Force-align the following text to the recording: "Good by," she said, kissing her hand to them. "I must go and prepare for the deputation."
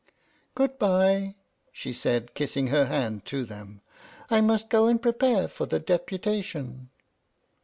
"Good 0.55 0.79
by," 0.79 1.35
she 1.71 1.93
said, 1.93 2.33
kissing 2.33 2.69
her 2.69 2.85
hand 2.85 3.23
to 3.25 3.45
them. 3.45 3.81
"I 4.31 4.41
must 4.41 4.71
go 4.71 4.87
and 4.87 4.99
prepare 4.99 5.47
for 5.47 5.67
the 5.67 5.79
deputation." 5.79 6.89